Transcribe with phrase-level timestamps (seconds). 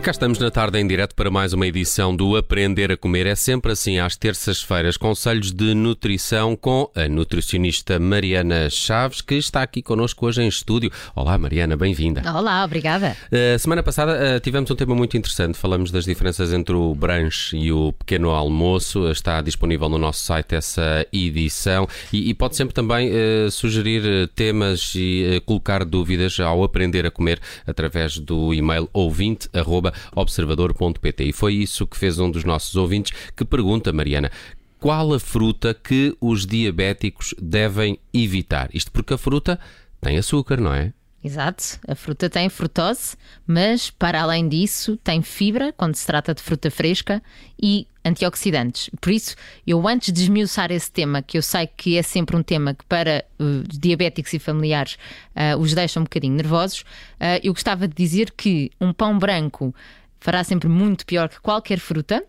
[0.00, 3.26] E cá estamos na tarde em direto para mais uma edição do Aprender a Comer.
[3.26, 9.60] É sempre assim às terças-feiras, conselhos de nutrição com a nutricionista Mariana Chaves, que está
[9.60, 10.90] aqui connosco hoje em estúdio.
[11.14, 12.22] Olá, Mariana, bem-vinda.
[12.34, 13.14] Olá, obrigada.
[13.26, 15.58] Uh, semana passada uh, tivemos um tema muito interessante.
[15.58, 19.06] Falamos das diferenças entre o brunch e o pequeno almoço.
[19.10, 24.94] Está disponível no nosso site essa edição e, e pode sempre também uh, sugerir temas
[24.96, 29.46] e colocar dúvidas ao aprender a comer através do e-mail ouvinte
[30.14, 31.24] observador.pt.
[31.24, 34.30] E foi isso que fez um dos nossos ouvintes que pergunta, Mariana,
[34.78, 38.70] qual a fruta que os diabéticos devem evitar?
[38.72, 39.60] Isto porque a fruta
[40.00, 40.92] tem açúcar, não é?
[41.22, 43.14] Exato, a fruta tem frutose,
[43.46, 47.22] mas para além disso tem fibra quando se trata de fruta fresca
[47.62, 48.90] e antioxidantes.
[49.00, 49.36] Por isso,
[49.66, 52.84] eu antes de esmiuçar esse tema, que eu sei que é sempre um tema que
[52.84, 54.96] para uh, diabéticos e familiares
[55.34, 59.74] uh, os deixa um bocadinho nervosos, uh, eu gostava de dizer que um pão branco
[60.18, 62.24] fará sempre muito pior que qualquer fruta.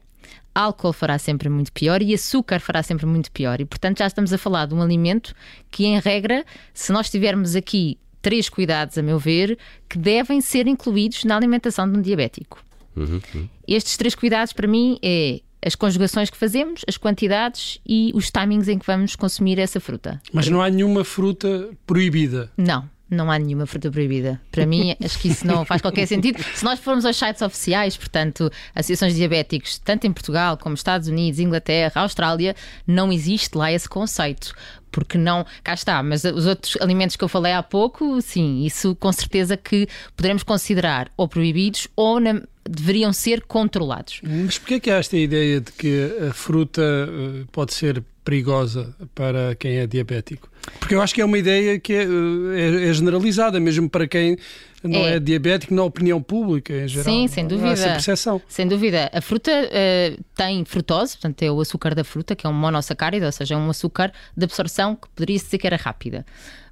[0.53, 3.61] Álcool fará sempre muito pior e açúcar fará sempre muito pior.
[3.61, 5.33] E, portanto, já estamos a falar de um alimento
[5.69, 9.57] que, em regra, se nós tivermos aqui três cuidados, a meu ver,
[9.87, 12.63] que devem ser incluídos na alimentação de um diabético.
[12.95, 13.49] Uhum, uhum.
[13.65, 18.67] Estes três cuidados, para mim, é as conjugações que fazemos, as quantidades e os timings
[18.67, 20.21] em que vamos consumir essa fruta.
[20.33, 22.51] Mas não há nenhuma fruta proibida?
[22.57, 22.89] Não.
[23.09, 24.39] Não há nenhuma fruta proibida.
[24.49, 26.41] Para mim, acho que isso não faz qualquer sentido.
[26.55, 31.09] Se nós formos aos sites oficiais, portanto, associações de diabéticos, tanto em Portugal como Estados
[31.09, 32.55] Unidos, Inglaterra, Austrália,
[32.87, 34.55] não existe lá esse conceito
[34.91, 38.93] porque não, cá está, mas os outros alimentos que eu falei há pouco, sim, isso
[38.95, 44.21] com certeza que poderemos considerar ou proibidos ou na, deveriam ser controlados.
[44.23, 48.95] Mas porquê é que há esta ideia de que a fruta uh, pode ser perigosa
[49.13, 50.49] para quem é diabético?
[50.79, 54.37] Porque eu acho que é uma ideia que é, é, é generalizada, mesmo para quem
[54.83, 55.15] não é.
[55.15, 55.19] é.
[55.19, 57.05] diabético, na opinião pública em geral.
[57.05, 57.69] Sim, sem dúvida.
[57.69, 58.41] Há essa percepção.
[58.47, 59.09] Sem dúvida.
[59.13, 63.25] A fruta uh, tem frutose, portanto é o açúcar da fruta, que é um monossacárido,
[63.25, 66.25] ou seja, é um açúcar de absorção que poderia dizer que era rápida.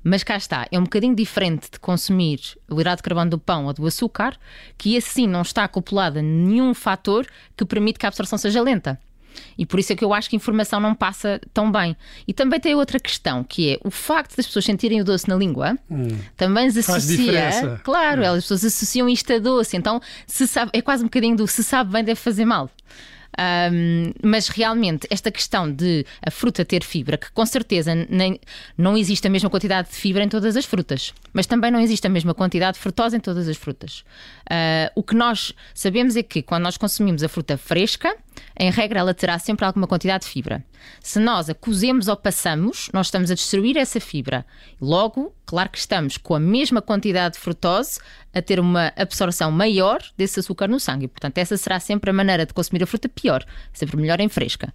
[0.03, 2.39] Mas cá está, é um bocadinho diferente de consumir
[2.69, 4.37] o hidrato de carbono do pão ou do açúcar,
[4.77, 8.99] que assim não está acoplado a nenhum fator que permite que a absorção seja lenta.
[9.57, 11.95] E por isso é que eu acho que a informação não passa tão bem.
[12.27, 15.35] E também tem outra questão, que é o facto das pessoas sentirem o doce na
[15.35, 17.79] língua, hum, também as associa.
[17.83, 18.25] Claro, hum.
[18.25, 21.63] elas pessoas associam isto a doce, então se sabe, é quase um bocadinho do se
[21.63, 22.69] sabe bem, deve fazer mal.
[23.39, 28.39] Um, mas realmente, esta questão de a fruta ter fibra, que com certeza nem,
[28.77, 32.05] não existe a mesma quantidade de fibra em todas as frutas, mas também não existe
[32.05, 34.03] a mesma quantidade de frutose em todas as frutas.
[34.49, 38.13] Uh, o que nós sabemos é que quando nós consumimos a fruta fresca,
[38.57, 40.63] em regra, ela terá sempre alguma quantidade de fibra.
[41.01, 44.45] Se nós a cozemos ou passamos, nós estamos a destruir essa fibra.
[44.81, 47.99] Logo, claro que estamos com a mesma quantidade de frutose
[48.33, 51.07] a ter uma absorção maior desse açúcar no sangue.
[51.07, 54.73] Portanto, essa será sempre a maneira de consumir a fruta pior, sempre melhor em fresca.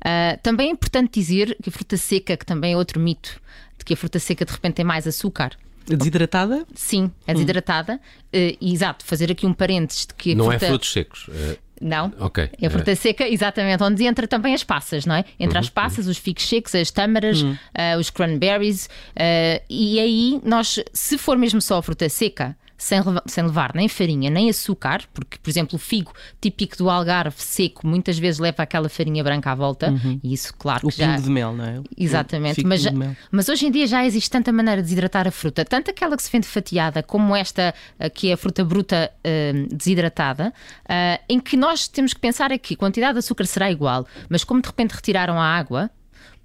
[0.00, 3.40] Uh, também é importante dizer que a fruta seca, que também é outro mito,
[3.78, 5.56] de que a fruta seca de repente tem mais açúcar.
[5.86, 6.66] Desidratada?
[6.74, 8.00] Sim, é desidratada.
[8.34, 8.48] Hum.
[8.50, 10.34] Uh, exato, fazer aqui um parênteses de que.
[10.34, 10.64] Não é fruta...
[10.64, 11.26] é frutos secos.
[11.30, 11.58] É...
[11.80, 12.12] Não.
[12.18, 12.50] Ok.
[12.60, 12.94] É fruta é.
[12.94, 15.24] seca, exatamente, onde entra também as passas, não é?
[15.38, 15.64] Entre uhum.
[15.64, 17.52] as passas, os figos secos, as tâmaras, uhum.
[17.52, 18.86] uh, os cranberries.
[18.86, 23.88] Uh, e aí, nós, se for mesmo só a fruta seca, sem, sem levar nem
[23.88, 28.62] farinha nem açúcar, porque, por exemplo, o figo típico do Algarve seco muitas vezes leva
[28.62, 30.20] aquela farinha branca à volta, uhum.
[30.22, 31.16] e isso, claro, o que já.
[31.16, 31.80] de mel, não é?
[31.96, 32.84] Exatamente, mas,
[33.30, 36.22] mas hoje em dia já existe tanta maneira de desidratar a fruta, tanto aquela que
[36.22, 40.52] se vende fatiada, como esta eh, que é a fruta bruta uh, desidratada,
[40.84, 44.44] uh, em que nós temos que pensar aqui: a quantidade de açúcar será igual, mas
[44.44, 45.90] como de repente retiraram a água,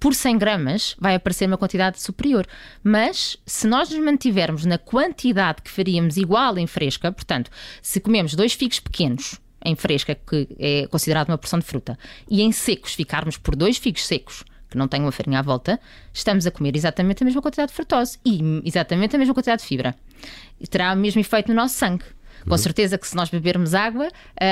[0.02, 2.44] por 100 gramas vai aparecer uma quantidade superior.
[2.82, 8.34] Mas se nós nos mantivermos na quantidade que faríamos igual em fresca, portanto, se comemos
[8.34, 11.96] dois figos pequenos em fresca, que é considerado uma porção de fruta,
[12.28, 15.78] e em secos ficarmos por dois figos secos, que não têm uma farinha à volta,
[16.12, 19.68] estamos a comer exatamente a mesma quantidade de frutose e exatamente a mesma quantidade de
[19.68, 19.94] fibra.
[20.60, 22.04] E terá o mesmo efeito no nosso sangue.
[22.44, 22.58] Com uhum.
[22.58, 24.10] certeza que se nós bebermos água, uh,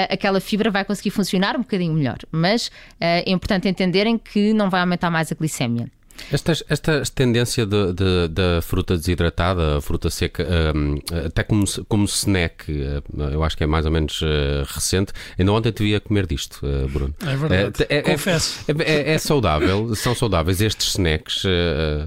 [0.09, 2.19] aquela fibra vai conseguir funcionar um bocadinho melhor.
[2.31, 2.71] Mas uh,
[3.01, 5.91] é importante entenderem que não vai aumentar mais a glicémia.
[6.31, 10.47] Esta, esta tendência da fruta desidratada, a fruta seca,
[10.77, 10.97] um,
[11.27, 13.03] até como, como snack, eh,
[13.33, 14.21] eu acho que é mais ou menos
[14.67, 15.13] recente.
[15.39, 16.61] Ainda ontem te vi a comer disto,
[16.93, 17.15] Bruno.
[17.27, 17.87] É verdade.
[17.89, 18.65] É, é, Confesso.
[18.69, 21.45] É, é, é, saudável, são saudáveis estes snacks.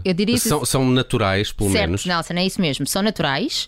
[0.06, 2.06] Eu diria são, são naturais, pelo certo, menos.
[2.06, 2.86] Nelson, é isso mesmo.
[2.86, 3.68] São naturais.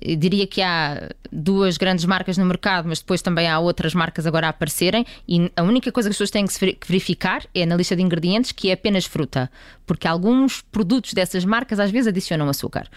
[0.00, 4.26] Eu diria que há duas grandes marcas no mercado, mas depois também há outras marcas
[4.26, 5.06] agora a aparecerem.
[5.26, 8.52] E a única coisa que as pessoas têm que verificar é na lista de ingredientes
[8.52, 9.50] que é apenas fruta,
[9.86, 12.88] porque alguns produtos dessas marcas às vezes adicionam açúcar.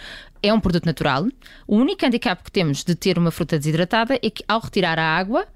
[0.43, 1.27] É um produto natural.
[1.67, 5.17] O único handicap que temos de ter uma fruta desidratada é que ao retirar a
[5.17, 5.47] água,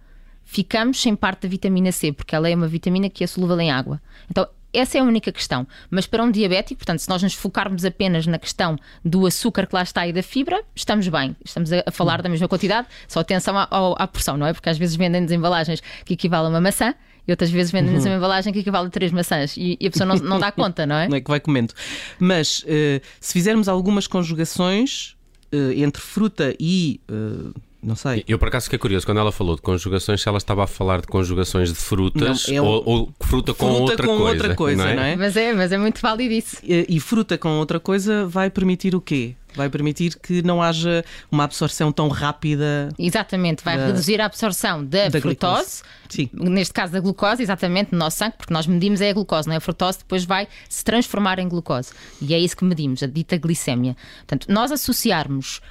[0.43, 3.71] ficamos sem parte da vitamina C, porque ela é uma vitamina que é solúvel em
[3.71, 4.01] água.
[4.29, 5.67] Então, essa é a única questão.
[5.89, 9.75] Mas para um diabético, portanto, se nós nos focarmos apenas na questão do açúcar que
[9.75, 11.35] lá está e da fibra, estamos bem.
[11.45, 13.67] Estamos a falar da mesma quantidade, só atenção à,
[13.97, 14.53] à porção, não é?
[14.53, 16.93] Porque às vezes vendem-nos embalagens que equivalem a uma maçã
[17.27, 18.11] e outras vezes vendem-nos uhum.
[18.11, 20.85] uma embalagem que equivale a três maçãs e, e a pessoa não, não, dá conta,
[20.85, 21.07] não é?
[21.07, 21.73] Não é que vai comendo.
[22.19, 25.15] Mas uh, se fizermos algumas conjugações
[25.53, 26.99] uh, entre fruta e.
[27.09, 27.53] Uh,
[27.83, 28.23] não sei.
[28.27, 31.01] Eu por acaso fiquei curioso quando ela falou de conjugações, se ela estava a falar
[31.01, 32.65] de conjugações de frutas não, é um...
[32.65, 34.83] ou, ou, fruta com, fruta outra, com coisa, outra coisa.
[34.83, 34.95] Não é?
[34.95, 35.15] Não é?
[35.15, 36.57] Mas é, mas é muito válido isso.
[36.63, 39.35] E, e fruta com outra coisa vai permitir o quê?
[39.55, 42.89] vai permitir que não haja uma absorção tão rápida.
[42.97, 45.83] Exatamente, vai da, reduzir a absorção da, da frutose,
[46.33, 49.53] neste caso da glucose, exatamente no nosso sangue, porque nós medimos é a glucose, não
[49.53, 49.57] é?
[49.57, 51.91] A frutose depois vai se transformar em glucose.
[52.21, 53.95] E é isso que medimos, a dita glicémia.
[54.19, 55.61] Portanto, nós associarmos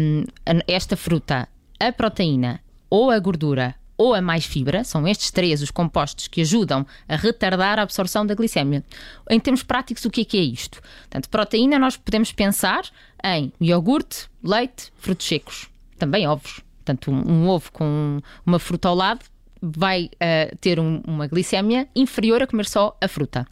[0.00, 0.24] hum,
[0.66, 5.70] esta fruta a proteína ou a gordura ou a mais fibra, são estes três os
[5.70, 8.84] compostos que ajudam a retardar a absorção da glicemia.
[9.28, 10.80] Em termos práticos, o que é, que é isto?
[11.00, 12.84] Portanto, proteína nós podemos pensar
[13.24, 15.68] em iogurte, leite, frutos secos,
[15.98, 16.60] também ovos.
[16.84, 19.24] Portanto, um, um ovo com uma fruta ao lado
[19.60, 23.46] vai uh, ter um, uma glicemia inferior a comer só a fruta.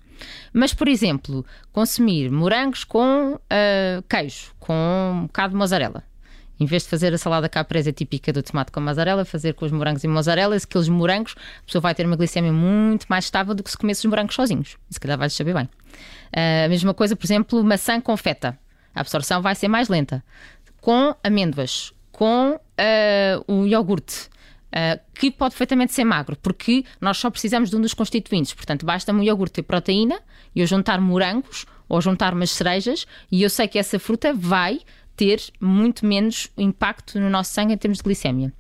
[0.53, 4.75] Mas, por exemplo, consumir morangos com uh, queijo, com
[5.15, 6.05] um bocado de mozzarella
[6.65, 9.71] em vez de fazer a salada caprese típica do tomate com mozzarella, fazer com os
[9.71, 13.63] morangos e mozzarella, aqueles morangos, a pessoa vai ter uma glicemia muito mais estável do
[13.63, 14.79] que se comesse os morangos sozinhos.
[14.89, 15.65] Se calhar vai saber bem.
[15.65, 18.59] Uh, a mesma coisa, por exemplo, maçã com feta.
[18.95, 20.25] A absorção vai ser mais lenta.
[20.81, 24.33] Com amêndoas, com uh, o iogurte,
[24.75, 28.53] Uh, que pode perfeitamente ser magro, porque nós só precisamos de um dos constituintes.
[28.53, 30.19] Portanto, basta-me um iogurte ter proteína
[30.53, 34.81] e eu juntar morangos ou juntar umas cerejas e eu sei que essa fruta vai
[35.17, 38.53] ter muito menos impacto no nosso sangue em termos de glicemia.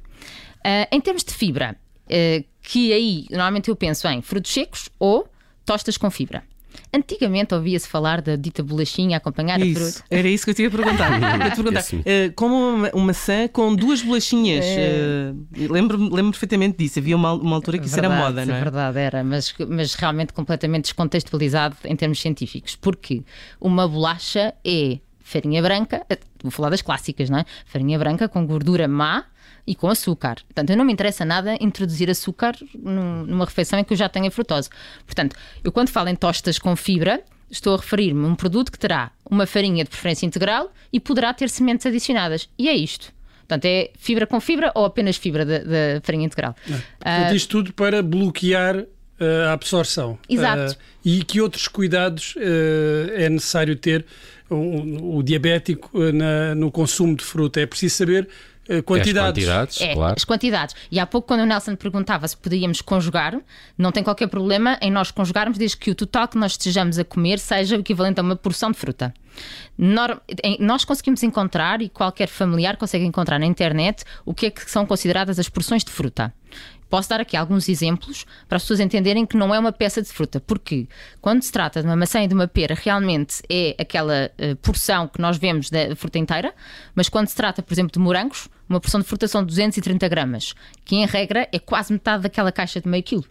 [0.58, 5.28] Uh, em termos de fibra, uh, que aí normalmente eu penso em frutos secos ou
[5.64, 6.42] tostas com fibra.
[6.92, 10.04] Antigamente ouvia-se falar da dita bolachinha a acompanhar isso, a fruta.
[10.10, 11.10] Era isso que eu tinha a perguntar.
[11.50, 11.82] te perguntar.
[11.82, 14.64] Uh, como uma, uma maçã com duas bolachinhas.
[14.64, 16.98] Uh, lembro-me lembro perfeitamente disso.
[16.98, 18.58] Havia uma, uma altura que verdade, isso era moda, não é?
[18.58, 22.76] É verdade, era, mas, mas realmente completamente descontextualizado em termos científicos.
[22.76, 23.22] Porque
[23.60, 27.44] uma bolacha é farinha branca, eh, vou falar das clássicas, não é?
[27.64, 29.24] Farinha branca com gordura má
[29.66, 30.36] e com açúcar.
[30.44, 34.26] Portanto, eu não me interessa nada introduzir açúcar numa refeição em que eu já tenho
[34.26, 34.68] a frutose.
[35.06, 35.34] Portanto,
[35.64, 39.10] eu quando falo em tostas com fibra, estou a referir-me a um produto que terá
[39.28, 42.48] uma farinha de preferência integral e poderá ter sementes adicionadas.
[42.58, 43.12] E é isto.
[43.40, 46.54] Portanto, é fibra com fibra ou apenas fibra da farinha integral.
[47.04, 47.32] É.
[47.32, 48.84] Uh, isto tudo para bloquear
[49.20, 50.18] a absorção.
[50.28, 50.72] Exato.
[50.72, 54.04] Uh, e que outros cuidados uh, é necessário ter
[54.50, 57.60] o, o diabético uh, na, no consumo de fruta?
[57.60, 58.28] É preciso saber
[58.86, 59.46] quantidades.
[59.46, 60.14] As quantidades, é, claro.
[60.16, 60.74] As quantidades.
[60.90, 63.38] E há pouco, quando o Nelson perguntava se podíamos conjugar,
[63.76, 67.04] não tem qualquer problema em nós conjugarmos, desde que o total que nós estejamos a
[67.04, 69.12] comer seja o equivalente a uma porção de fruta.
[70.58, 74.86] Nós conseguimos encontrar, e qualquer familiar consegue encontrar na internet, o que é que são
[74.86, 76.32] consideradas as porções de fruta.
[76.88, 80.08] Posso dar aqui alguns exemplos para as pessoas entenderem que não é uma peça de
[80.08, 80.86] fruta, porque
[81.20, 85.08] quando se trata de uma maçã e de uma pera, realmente é aquela uh, porção
[85.08, 86.54] que nós vemos da fruta inteira,
[86.94, 90.54] mas quando se trata, por exemplo, de morangos, uma porção de fruta são 230 gramas,
[90.84, 93.24] que em regra é quase metade daquela caixa de meio quilo.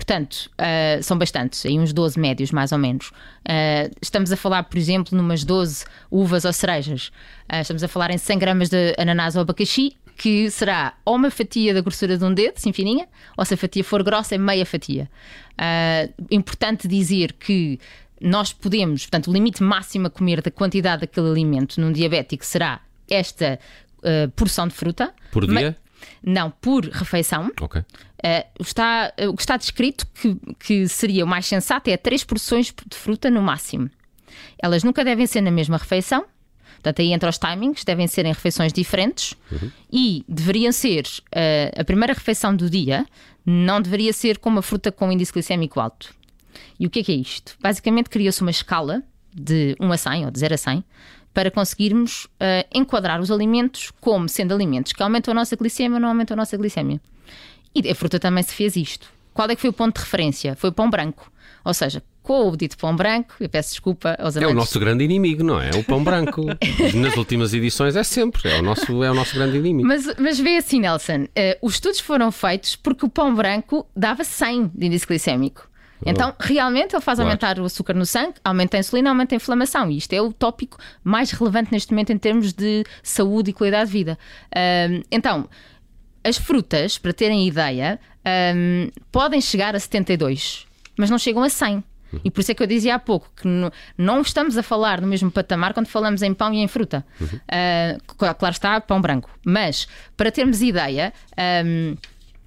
[0.00, 3.08] Portanto, uh, são bastantes, aí uns 12 médios mais ou menos.
[3.46, 7.08] Uh, estamos a falar, por exemplo, numas 12 uvas ou cerejas.
[7.52, 11.30] Uh, estamos a falar em 100 gramas de ananás ou abacaxi, que será ou uma
[11.30, 14.38] fatia da grossura de um dedo, assim fininha, ou se a fatia for grossa, é
[14.38, 15.10] meia fatia.
[15.52, 17.78] Uh, importante dizer que
[18.20, 22.80] nós podemos, portanto, o limite máximo a comer da quantidade daquele alimento num diabético será
[23.08, 23.58] esta
[23.98, 25.14] uh, porção de fruta.
[25.32, 25.76] Por dia?
[26.22, 27.50] Não, por refeição.
[27.60, 27.80] Ok.
[27.80, 27.84] Uh,
[28.60, 32.96] está, o que está descrito que, que seria o mais sensato é três porções de
[32.96, 33.90] fruta no máximo.
[34.58, 36.24] Elas nunca devem ser na mesma refeição,
[36.80, 39.70] Portanto, aí entre os timings, devem ser em refeições diferentes uhum.
[39.92, 43.06] e deveriam ser uh, a primeira refeição do dia,
[43.44, 46.14] não deveria ser com uma fruta com índice glicémico alto.
[46.78, 47.54] E o que é que é isto?
[47.60, 50.84] Basicamente, cria-se uma escala de 1 a 100 ou de 0 a 100
[51.34, 56.00] para conseguirmos uh, enquadrar os alimentos como sendo alimentos que aumentam a nossa glicemia ou
[56.00, 57.00] não aumentam a nossa glicemia.
[57.74, 59.12] E a fruta também se fez isto.
[59.34, 60.56] Qual é que foi o ponto de referência?
[60.56, 61.30] Foi o pão branco.
[61.62, 64.42] Ou seja, com o dito pão branco, eu peço desculpa aos amantes.
[64.42, 65.70] É o nosso grande inimigo, não é?
[65.70, 66.44] O pão branco.
[66.94, 69.88] Nas últimas edições é sempre, é o nosso, é o nosso grande inimigo.
[69.88, 71.28] Mas, mas vê assim, Nelson, uh,
[71.62, 75.68] os estudos foram feitos porque o pão branco dava 100 de índice glicémico.
[76.04, 77.28] Então, realmente, ele faz claro.
[77.28, 79.90] aumentar o açúcar no sangue, aumenta a insulina, aumenta a inflamação.
[79.90, 83.90] E isto é o tópico mais relevante neste momento em termos de saúde e qualidade
[83.90, 84.18] de vida.
[84.46, 85.46] Uh, então,
[86.24, 87.98] as frutas, para terem ideia,
[88.54, 91.82] um, podem chegar a 72, mas não chegam a 100.
[92.12, 92.20] Uhum.
[92.24, 93.46] E por isso é que eu dizia há pouco que
[93.96, 97.04] não estamos a falar no mesmo patamar quando falamos em pão e em fruta.
[97.20, 97.26] Uhum.
[97.26, 99.30] Uh, claro está, pão branco.
[99.44, 101.12] Mas, para termos ideia.
[101.64, 101.96] Um,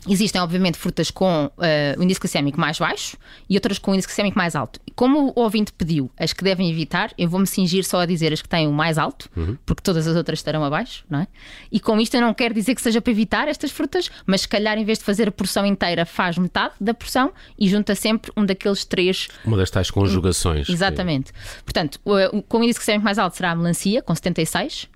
[0.07, 3.17] Existem, obviamente, frutas com uh, o índice glicémico mais baixo
[3.49, 4.79] e outras com o índice glicémico mais alto.
[4.95, 8.41] Como o ouvinte pediu as que devem evitar, eu vou-me cingir só a dizer as
[8.41, 9.57] que têm o mais alto, uhum.
[9.65, 11.27] porque todas as outras estarão abaixo, não é?
[11.71, 14.47] E com isto eu não quero dizer que seja para evitar estas frutas, mas se
[14.47, 18.31] calhar em vez de fazer a porção inteira, faz metade da porção e junta sempre
[18.35, 19.27] um daqueles três.
[19.45, 20.69] Uma das tais conjugações.
[20.69, 21.31] Exatamente.
[21.31, 21.63] Que...
[21.63, 24.92] Portanto, o, com o índice glicémico mais alto será a melancia, com 76.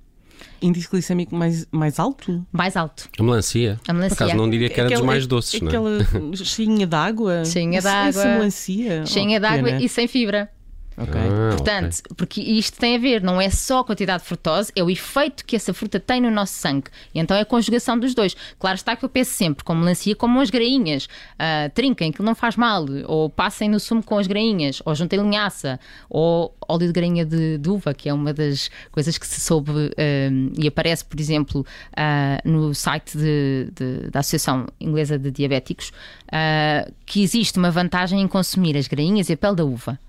[0.61, 2.45] Índice glicémico mais, mais alto?
[2.51, 3.09] Mais alto.
[3.19, 3.79] A melancia.
[3.87, 4.17] A melancia.
[4.17, 6.35] Por acaso não diria que era aquela, dos mais doces, aquela não é?
[6.43, 7.45] cheinha d'água.
[7.45, 8.21] Cheinha d'água.
[8.21, 9.05] Essa melancia.
[9.05, 10.49] Cheinha oh, d'água e sem fibra.
[10.99, 11.21] Okay.
[11.21, 12.15] Ah, Portanto, okay.
[12.15, 15.45] porque isto tem a ver, não é só a quantidade de frutose, é o efeito
[15.45, 16.89] que essa fruta tem no nosso sangue.
[17.13, 18.35] E então é a conjugação dos dois.
[18.57, 21.05] Claro está que eu penso sempre, com melancia, como as grainhas.
[21.05, 22.85] Uh, trinquem, que não faz mal.
[23.05, 24.81] Ou passem no sumo com as grainhas.
[24.85, 25.79] Ou juntem linhaça.
[26.09, 29.71] Ou óleo de grainha de, de, uva, que é uma das coisas que se soube
[29.71, 29.91] uh,
[30.57, 31.61] e aparece, por exemplo,
[31.93, 35.91] uh, no site de, de, da Associação Inglesa de Diabéticos,
[37.05, 39.99] que existe uma vantagem em consumir as grainhas e a pele da uva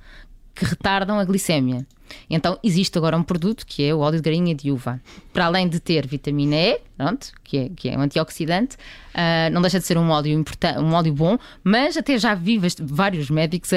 [0.58, 1.86] que retardam a glicémia.
[2.28, 5.00] Então existe agora um produto que é o óleo de galinha de uva.
[5.32, 8.76] Para além de ter vitamina E, pronto, que, é, que é um antioxidante,
[9.14, 10.44] uh, não deixa de ser um óleo,
[10.78, 13.76] um óleo bom, mas até já vi vários médicos a,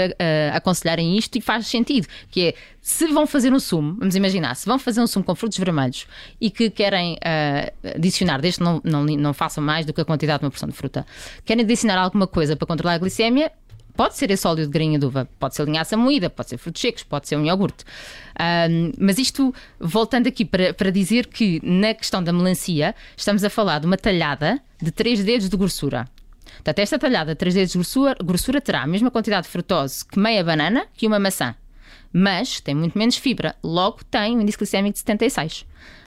[0.53, 4.55] a, aconselharem isto e faz sentido, que é, se vão fazer um sumo, vamos imaginar,
[4.55, 6.07] se vão fazer um sumo com frutos vermelhos
[6.39, 10.05] e que querem uh, adicionar, desde que não, não, não façam mais do que a
[10.05, 11.05] quantidade de uma porção de fruta,
[11.45, 13.51] querem adicionar alguma coisa para controlar a glicémia,
[13.95, 16.81] Pode ser esse óleo de grainha de uva, pode ser linhaça moída, pode ser frutos
[16.81, 17.83] secos, pode ser um iogurte.
[18.69, 23.50] Um, mas isto, voltando aqui para, para dizer que na questão da melancia, estamos a
[23.50, 26.07] falar de uma talhada de 3 dedos de grossura.
[26.55, 30.05] Portanto, esta talhada de 3 dedos de grossura, grossura terá a mesma quantidade de frutose
[30.05, 31.55] que meia banana que uma maçã,
[32.13, 35.65] mas tem muito menos fibra, logo tem um índice glicémico de 76.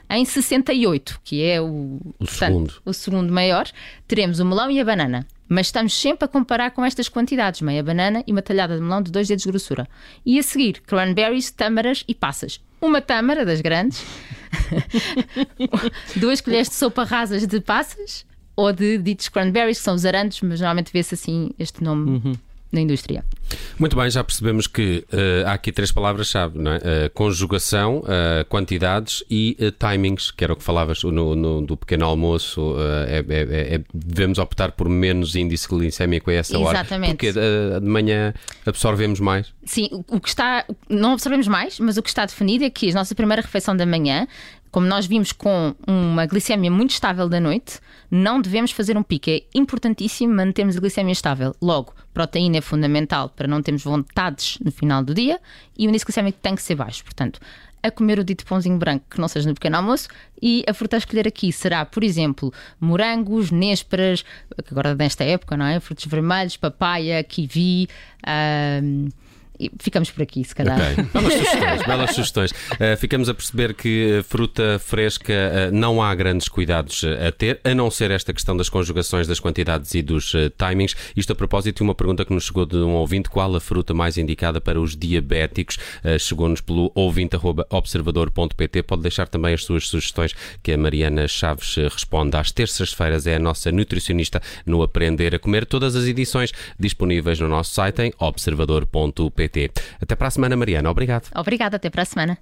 [0.09, 2.73] Em 68, que é o, o, portanto, segundo.
[2.85, 3.67] o segundo maior,
[4.07, 5.25] teremos o melão e a banana.
[5.47, 9.01] Mas estamos sempre a comparar com estas quantidades: meia banana e uma talhada de melão
[9.01, 9.87] de dois dedos de grossura.
[10.25, 12.59] E a seguir, cranberries, tâmaras e passas.
[12.81, 14.03] Uma tâmara das grandes,
[16.15, 18.25] duas colheres de sopa rasas de passas
[18.55, 22.11] ou de ditos cranberries, que são os arandos, mas normalmente vê-se assim este nome.
[22.11, 22.35] Uhum
[22.75, 23.23] na indústria.
[23.79, 26.77] Muito bem, já percebemos que uh, há aqui três palavras-chave, não é?
[26.77, 32.05] Uh, conjugação, uh, quantidades e timings, que era o que falavas no, no do pequeno
[32.05, 32.75] almoço.
[33.07, 36.67] É, é, é, é, devemos optar por menos índice glicémico a essa Exatamente.
[36.67, 36.79] hora.
[36.79, 37.09] Exatamente.
[37.11, 38.33] Porque de manhã
[38.65, 39.53] absorvemos mais.
[39.63, 40.65] Sim, o que está.
[40.89, 43.85] Não absorvemos mais, mas o que está definido é que a nossa primeira refeição da
[43.85, 44.27] manhã
[44.75, 47.79] como nós vimos com uma glicemia muito estável da noite,
[48.11, 49.29] não devemos fazer um pico.
[49.29, 51.55] É importantíssimo mantermos a glicemia estável.
[51.61, 55.39] Logo, proteína é fundamental para não termos vontades no final do dia
[55.77, 57.05] e o índice glicémico tem que ser baixo.
[57.05, 57.39] Portanto,
[57.81, 60.09] a comer o dito pãozinho branco que não seja no pequeno almoço
[60.41, 64.25] e a fruta a escolher aqui será, por exemplo, morangos, nésperas,
[64.69, 65.79] agora nesta época, não é?
[65.79, 67.87] Frutos vermelhos, papaya, kiwi.
[69.79, 70.93] Ficamos por aqui, se calhar.
[70.93, 71.05] Okay.
[71.13, 72.51] Belas sugestões, belas sugestões.
[72.51, 77.73] Uh, ficamos a perceber que fruta fresca uh, não há grandes cuidados a ter, a
[77.73, 80.95] não ser esta questão das conjugações das quantidades e dos uh, timings.
[81.15, 83.93] Isto a propósito de uma pergunta que nos chegou de um ouvinte: qual a fruta
[83.93, 85.77] mais indicada para os diabéticos?
[86.19, 88.83] Chegou-nos pelo ouvinte.observador.pt.
[88.83, 93.27] Pode deixar também as suas sugestões, que a Mariana Chaves responde às terças-feiras.
[93.27, 95.65] É a nossa nutricionista no Aprender a Comer.
[95.65, 99.44] Todas as edições disponíveis no nosso site em observador.pt.
[100.01, 100.89] Até para a semana, Mariana.
[100.89, 101.29] Obrigado.
[101.35, 102.37] Obrigada, até para a semana.